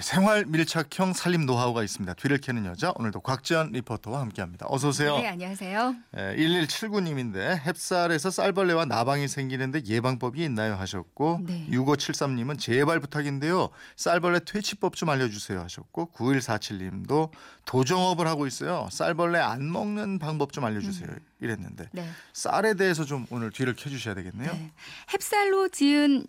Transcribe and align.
생활 0.00 0.44
밀착형 0.46 1.14
살림 1.14 1.46
노하우가 1.46 1.82
있습니다. 1.82 2.14
뒤를 2.14 2.38
캐는 2.38 2.66
여자 2.66 2.92
오늘도 2.96 3.20
곽지연 3.20 3.72
리포터와 3.72 4.20
함께합니다. 4.20 4.66
어서 4.68 4.88
오세요. 4.88 5.16
네, 5.16 5.28
안녕하세요. 5.28 5.94
1179님인데 6.12 7.60
햅쌀에서 7.62 8.30
쌀벌레와 8.30 8.84
나방이 8.84 9.26
생기는데 9.28 9.84
예방법이 9.86 10.42
있나요 10.44 10.74
하셨고 10.74 11.40
네. 11.46 11.66
6573님은 11.70 12.58
제발 12.58 13.00
부탁인데요. 13.00 13.70
쌀벌레 13.96 14.40
퇴치법 14.40 14.96
좀 14.96 15.08
알려주세요 15.08 15.60
하셨고 15.60 16.10
9147님도 16.14 17.30
도정업을 17.64 18.26
하고 18.26 18.46
있어요. 18.46 18.88
쌀벌레 18.90 19.38
안 19.38 19.70
먹는 19.70 20.18
방법 20.18 20.52
좀 20.52 20.64
알려주세요 20.64 21.08
이랬는데 21.40 21.88
네. 21.92 22.08
쌀에 22.32 22.74
대해서 22.74 23.04
좀 23.04 23.26
오늘 23.30 23.50
뒤를 23.50 23.74
캐주셔야 23.74 24.14
되겠네요. 24.14 24.52
네. 24.52 24.72
햅쌀로 25.08 25.72
지은 25.72 26.24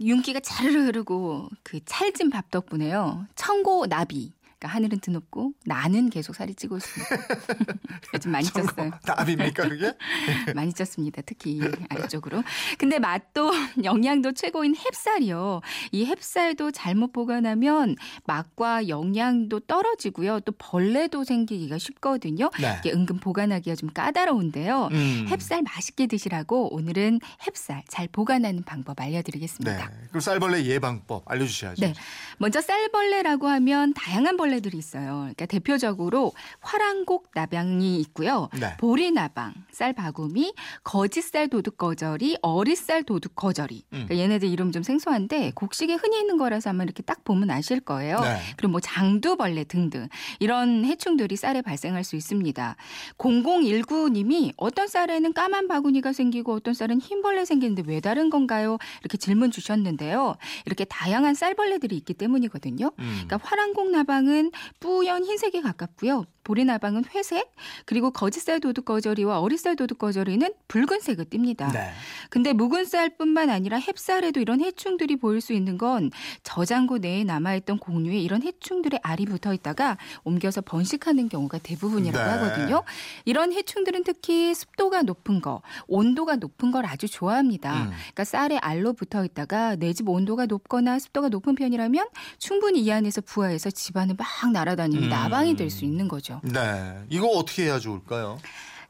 윤기가 0.00 0.40
자르르 0.40 0.86
흐르고 0.86 1.48
그 1.62 1.80
찰진 1.84 2.30
밥 2.30 2.50
덕분에요. 2.50 3.26
청고 3.34 3.86
나비. 3.86 4.32
그러니까 4.60 4.76
하늘은 4.76 5.00
드높고 5.00 5.54
나는 5.64 6.10
계속 6.10 6.36
살이 6.36 6.54
찌고 6.54 6.76
있습니다. 6.76 7.16
요즘 8.12 8.30
많이 8.30 8.46
쪘어요. 8.46 9.00
답입니까 9.02 9.68
그게? 9.68 9.94
많이 10.54 10.70
쪘습니다. 10.72 11.22
특히 11.24 11.60
아래쪽으로. 11.88 12.42
근데 12.78 12.98
맛도 12.98 13.50
영양도 13.82 14.32
최고인 14.32 14.74
햅쌀이요. 14.74 15.62
이 15.92 16.06
햅쌀도 16.06 16.72
잘못 16.74 17.12
보관하면 17.12 17.96
맛과 18.26 18.88
영양도 18.88 19.60
떨어지고요. 19.60 20.40
또 20.40 20.52
벌레도 20.52 21.24
생기기가 21.24 21.78
쉽거든요. 21.78 22.50
네. 22.60 22.76
이게 22.80 22.92
은근 22.92 23.18
보관하기가 23.18 23.76
좀 23.76 23.90
까다로운데요. 23.94 24.90
음. 24.92 25.26
햅쌀 25.30 25.62
맛있게 25.62 26.06
드시라고 26.06 26.74
오늘은 26.74 27.20
햅쌀 27.46 27.82
잘 27.88 28.08
보관하는 28.08 28.62
방법 28.64 29.00
알려드리겠습니다. 29.00 29.88
네. 29.88 29.94
그럼 30.10 30.20
쌀벌레 30.20 30.66
예방법 30.66 31.30
알려주셔야죠. 31.30 31.80
네. 31.80 31.94
먼저 32.36 32.60
쌀벌레라고 32.60 33.48
하면 33.48 33.94
다양한 33.94 34.36
벌레 34.36 34.49
들이 34.58 34.76
있어요. 34.76 35.20
그러니까 35.20 35.46
대표적으로 35.46 36.32
화랑곡 36.60 37.30
나방이 37.34 38.00
있고요. 38.00 38.48
네. 38.58 38.76
보리나방, 38.78 39.54
쌀바구미, 39.70 40.54
거짓쌀 40.82 41.46
도둑거저리, 41.46 42.38
어리쌀 42.42 43.04
도둑거저리. 43.04 43.84
음. 43.92 44.06
그러니까 44.06 44.18
얘네들 44.18 44.48
이름 44.48 44.72
좀 44.72 44.82
생소한데 44.82 45.52
곡식에 45.54 45.94
흔히 45.94 46.18
있는 46.18 46.36
거라서 46.36 46.70
아마 46.70 46.82
이렇게 46.82 47.02
딱 47.04 47.22
보면 47.22 47.50
아실 47.50 47.78
거예요. 47.78 48.18
네. 48.20 48.40
그리고 48.56 48.72
뭐 48.72 48.80
장두벌레 48.80 49.64
등등 49.64 50.08
이런 50.40 50.84
해충들이 50.84 51.36
쌀에 51.36 51.62
발생할 51.62 52.02
수 52.02 52.16
있습니다. 52.16 52.76
0019님이 53.18 54.52
어떤 54.56 54.88
쌀에는 54.88 55.32
까만 55.32 55.68
바구니가 55.68 56.12
생기고 56.12 56.54
어떤 56.54 56.74
쌀은 56.74 57.00
흰 57.00 57.22
벌레 57.22 57.44
생기는데 57.44 57.82
왜 57.86 58.00
다른 58.00 58.30
건가요? 58.30 58.78
이렇게 59.00 59.18
질문 59.18 59.50
주셨는데요. 59.50 60.36
이렇게 60.66 60.84
다양한 60.84 61.34
쌀벌레들이 61.34 61.96
있기 61.96 62.14
때문이거든요. 62.14 62.92
음. 62.98 63.22
그러니까 63.26 63.38
화랑곡 63.42 63.90
나방은 63.90 64.39
뿌연 64.80 65.24
흰색에 65.24 65.60
가깝고요. 65.62 66.24
보리나방은 66.42 67.04
회색, 67.14 67.52
그리고 67.84 68.10
거짓쌀 68.10 68.60
도둑거저리와 68.60 69.40
어리쌀 69.40 69.76
도둑거저리는 69.76 70.52
붉은색을 70.68 71.26
띱니다. 71.26 71.72
네. 71.72 71.92
근데 72.30 72.52
묵은 72.52 72.86
쌀뿐만 72.86 73.50
아니라 73.50 73.78
햅쌀에도 73.78 74.40
이런 74.40 74.60
해충들이 74.60 75.16
보일 75.16 75.40
수 75.40 75.52
있는 75.52 75.78
건 75.78 76.10
저장고 76.42 76.98
내에 76.98 77.24
남아있던 77.24 77.78
공유에 77.78 78.18
이런 78.18 78.42
해충들의 78.42 79.00
알이 79.02 79.26
붙어 79.26 79.52
있다가 79.54 79.98
옮겨서 80.24 80.60
번식하는 80.62 81.28
경우가 81.28 81.58
대부분이라고 81.58 82.24
네. 82.24 82.30
하거든요. 82.32 82.82
이런 83.24 83.52
해충들은 83.52 84.04
특히 84.04 84.54
습도가 84.54 85.02
높은 85.02 85.40
거, 85.40 85.62
온도가 85.86 86.36
높은 86.36 86.70
걸 86.70 86.86
아주 86.86 87.06
좋아합니다. 87.08 87.84
음. 87.84 87.90
그러니까 87.90 88.24
쌀에 88.24 88.56
알로 88.58 88.92
붙어 88.94 89.24
있다가 89.24 89.76
내 89.76 89.90
집 89.92 90.08
온도가 90.08 90.46
높거나 90.46 90.98
습도가 90.98 91.28
높은 91.28 91.54
편이라면 91.56 92.06
충분히 92.38 92.80
이 92.80 92.90
안에서 92.92 93.20
부화해서 93.20 93.70
집안을 93.70 94.14
막 94.16 94.26
날아다니는 94.52 95.02
음. 95.04 95.08
나방이 95.08 95.56
될 95.56 95.68
수 95.70 95.84
있는 95.84 96.08
거죠. 96.08 96.29
네. 96.42 97.04
이거 97.08 97.26
어떻게 97.28 97.64
해야 97.64 97.78
좋을까요? 97.78 98.38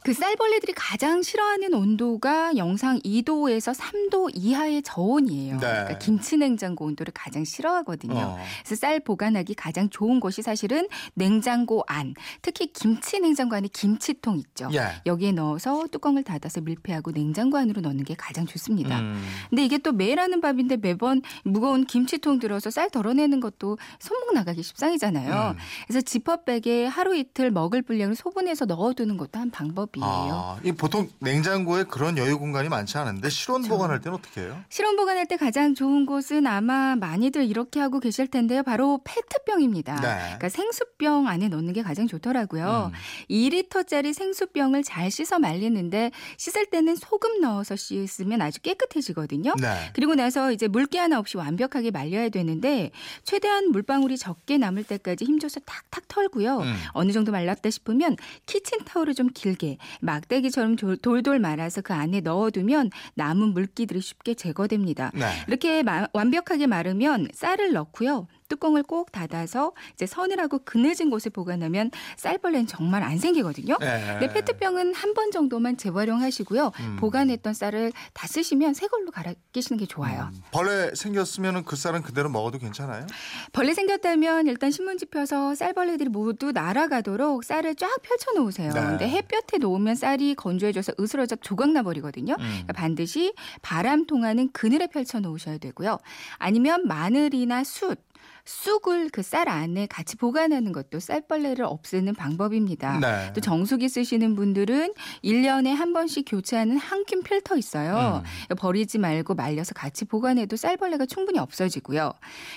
그 0.03 0.15
쌀벌레들이 0.15 0.73
가장 0.75 1.23
싫어하는 1.23 1.75
온도가 1.75 2.57
영상 2.57 2.99
2도에서 3.01 3.75
3도 3.75 4.31
이하의 4.35 4.83
저온이에요. 4.83 5.55
네. 5.55 5.59
그러니까 5.61 5.99
김치 5.99 6.37
냉장고 6.39 6.87
온도를 6.87 7.13
가장 7.15 7.45
싫어하거든요. 7.45 8.19
어. 8.19 8.39
그래서 8.65 8.77
쌀 8.77 9.01
보관하기 9.01 9.55
가장 9.55 9.91
좋은 9.91 10.21
곳이 10.21 10.41
사실은 10.43 10.89
냉장고 11.15 11.85
안, 11.87 12.15
특히 12.41 12.73
김치 12.73 13.21
냉장고 13.21 13.57
안에 13.57 13.69
김치통 13.69 14.39
있죠. 14.39 14.71
예. 14.73 15.03
여기에 15.05 15.33
넣어서 15.33 15.87
뚜껑을 15.89 16.25
닫아서 16.25 16.63
밀폐하고 16.63 17.13
냉장고 17.13 17.59
안으로 17.59 17.83
넣는 17.83 18.05
게 18.05 18.15
가장 18.15 18.47
좋습니다. 18.47 19.01
음. 19.01 19.23
근데 19.51 19.65
이게 19.65 19.79
또 19.79 19.93
매일 19.93 20.19
하는 20.19 20.41
밥인데 20.41 20.79
매번 20.79 21.21
무거운 21.45 21.85
김치통 21.85 22.39
들어서 22.39 22.71
쌀 22.71 22.89
덜어내는 22.89 23.41
것도 23.41 23.77
손목 23.99 24.33
나가기 24.33 24.63
십상이잖아요. 24.63 25.51
음. 25.51 25.59
그래서 25.87 26.01
지퍼백에 26.01 26.87
하루 26.87 27.15
이틀 27.17 27.51
먹을 27.51 27.83
분량을 27.83 28.15
소분해서 28.15 28.65
넣어두는 28.65 29.17
것도 29.19 29.39
한 29.39 29.51
방법이 29.51 30.00
에요. 30.03 30.57
아, 30.57 30.59
이 30.65 30.73
보통 30.73 31.09
냉장고에 31.19 31.85
그런 31.85 32.19
여유 32.19 32.39
공간이 32.39 32.69
많지 32.69 32.99
않은데 32.99 33.29
실온 33.31 33.63
그렇죠. 33.63 33.75
보관할 33.75 34.01
때는 34.01 34.19
어떻게 34.19 34.43
해요? 34.43 34.63
실온 34.69 34.97
보관할 34.97 35.27
때 35.27 35.37
가장 35.37 35.75
좋은 35.75 36.07
곳은 36.07 36.47
아마 36.47 36.97
많이들 36.97 37.45
이렇게 37.45 37.81
하고 37.81 38.01
계실 38.01 38.27
텐데요. 38.27 38.63
바로 38.63 39.01
페트병입니다. 39.05 39.97
네. 40.01 40.19
그러니까 40.25 40.49
생수병 40.49 41.27
안에 41.29 41.49
넣는 41.49 41.73
게 41.73 41.83
가장 41.83 42.07
좋더라고요. 42.07 42.91
음. 42.93 42.99
2리터짜리 43.31 44.13
생수병을 44.13 44.83
잘 44.83 45.11
씻어 45.11 45.39
말리는데 45.39 46.11
씻을 46.37 46.67
때는 46.67 46.97
소금 46.97 47.41
넣어서 47.41 47.77
씻으면 47.77 48.43
아주 48.43 48.61
깨끗해지거든요. 48.61 49.55
네. 49.61 49.91
그리고 49.95 50.15
나서 50.15 50.53
이제 50.53 50.69
물기 50.69 50.99
하나 50.99 51.19
없이 51.19 51.37
완벽하게 51.37 51.91
말려야 51.91 52.29
되는데 52.29 52.91
최대한 53.25 53.71
물방울이 53.71 54.19
적게 54.19 54.59
남을 54.59 54.85
때까지 54.85 55.25
힘줘서 55.25 55.61
탁탁 55.61 56.09
털고요. 56.09 56.59
음. 56.59 56.75
어느 56.93 57.13
정도 57.13 57.33
말랐다 57.33 57.71
싶으면 57.71 58.17
키친타올을 58.47 59.15
좀 59.15 59.29
길게 59.33 59.79
막대기처럼 60.01 60.77
졸- 60.77 60.97
돌돌 60.97 61.39
말아서 61.39 61.81
그 61.81 61.93
안에 61.95 62.21
넣어두면 62.21 62.91
남은 63.15 63.49
물기들이 63.55 64.01
쉽게 64.01 64.35
제거됩니다. 64.35 65.11
네. 65.15 65.27
이렇게 65.49 65.83
마- 65.83 66.07
완벽하게 66.13 66.67
마르면 66.67 67.29
쌀을 67.33 67.73
넣고요. 67.73 68.27
뚜껑을 68.51 68.83
꼭 68.83 69.11
닫아서 69.13 69.73
이제 69.95 70.05
서늘하고 70.07 70.59
그늘진 70.65 71.09
곳에 71.09 71.31
보관하면 71.31 71.91
쌀벌레는 72.19 72.67
정말 72.67 73.03
안 73.03 73.17
생기거든요. 73.19 73.79
네. 73.81 74.19
근데 74.19 74.33
페트병은 74.35 74.95
한 74.95 75.11
번 75.15 75.33
정도만 75.33 75.77
재활용하시고요. 75.77 76.71
음. 76.79 76.97
보관했던 77.01 77.53
쌀을 77.53 77.91
다 78.13 78.27
쓰시면 78.29 78.75
새 78.75 78.87
걸로 78.87 79.11
갈아 79.11 79.35
끼시는 79.53 79.77
게 79.79 79.87
좋아요. 79.87 80.31
음, 80.33 80.41
벌레 80.53 80.93
생겼으면 80.95 81.65
그 81.65 81.75
쌀은 81.75 82.03
그대로 82.03 82.29
먹어도 82.29 82.59
괜찮아요? 82.59 83.07
벌레 83.53 83.75
생겼다면 83.75 84.47
일단 84.47 84.71
신문지 84.71 85.07
펴서 85.07 85.55
쌀벌레들이 85.57 86.11
모두 86.11 86.53
날아가도록 86.53 87.43
쌀을 87.43 87.75
쫙 87.75 87.89
펼쳐 88.03 88.33
놓으세요. 88.33 88.73
네. 88.73 88.81
근데 88.81 89.09
햇볕에 89.09 89.59
놓으면 89.59 89.97
쌀이 89.97 90.35
건조해져서 90.37 90.93
으스러져 91.01 91.35
조각 91.37 91.71
나 91.71 91.83
버리거든요. 91.83 92.35
음. 92.35 92.39
그러니까 92.49 92.73
반드시 92.75 93.35
바람 93.63 94.07
통하는 94.07 94.51
그늘에 94.53 94.87
펼쳐 94.87 95.19
놓으셔야 95.21 95.59
되고요. 95.59 95.99
아니면 96.39 96.87
마늘이나 96.87 97.65
숯 97.65 97.99
쑥을 98.45 99.09
그 99.11 99.23
쌀 99.31 99.49
안에 99.49 99.87
같이 99.87 100.17
보관하는 100.17 100.73
것도 100.73 100.99
쌀벌레를 100.99 101.65
없애는 101.65 102.15
방법입니다. 102.15 102.99
네. 102.99 103.33
또 103.33 103.41
정수기 103.41 103.89
쓰시는 103.89 104.35
분들은 104.35 104.95
1년에 105.23 105.69
한 105.69 105.93
번씩 105.93 106.25
교체하는 106.27 106.79
항균 106.79 107.23
필터 107.23 107.57
있어요. 107.57 108.25
음. 108.51 108.57
버리지 108.57 108.99
말고 108.99 109.35
말려서 109.35 109.75
같이 109.75 110.05
보관해도 110.05 110.57
쌀벌레가 110.57 111.07
충분히 111.07 111.39
없어지고요. 111.39 112.13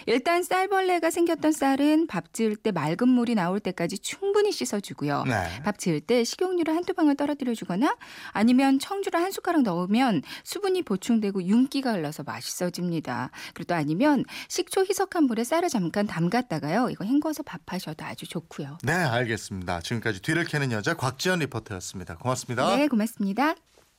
일단 0.07 0.41
쌀벌레가 0.41 1.11
생겼던 1.11 1.51
쌀은 1.51 2.07
밥 2.07 2.33
지을 2.33 2.55
때 2.55 2.71
맑은 2.71 3.07
물이 3.07 3.35
나올 3.35 3.59
때까지 3.59 3.99
충분히 3.99 4.51
씻어주고요. 4.51 5.25
네. 5.27 5.61
밥 5.63 5.77
지을 5.77 5.99
때 6.01 6.23
식용유를 6.23 6.75
한두 6.75 6.93
방울 6.93 7.15
떨어뜨려 7.15 7.53
주거나 7.53 7.95
아니면 8.31 8.79
청주를 8.79 9.19
한 9.19 9.31
숟가락 9.31 9.61
넣으면 9.61 10.23
수분이 10.43 10.81
보충되고 10.83 11.43
윤기가 11.43 11.93
흘러서 11.93 12.23
맛있어집니다. 12.23 13.29
그리고 13.53 13.67
또 13.67 13.75
아니면 13.75 14.25
식초 14.47 14.85
희석한 14.85 15.25
물에 15.25 15.43
쌀을 15.43 15.69
잠깐 15.83 16.07
담갔다가요. 16.07 16.89
이거 16.91 17.03
헹궈서 17.03 17.43
밥하셔도 17.43 18.05
아주 18.05 18.25
좋고요. 18.25 18.77
네, 18.83 18.93
알겠습니다. 18.93 19.81
지금까지 19.81 20.21
뒤를 20.21 20.45
캐는 20.45 20.71
여자 20.71 20.93
곽지연 20.93 21.39
리포터였습니다. 21.39 22.15
고맙습니다. 22.15 22.75
네, 22.77 22.87
고맙습니다. 22.87 23.55